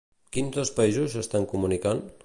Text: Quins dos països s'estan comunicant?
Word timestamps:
Quins 0.37 0.55
dos 0.55 0.71
països 0.79 1.15
s'estan 1.17 1.47
comunicant? 1.53 2.07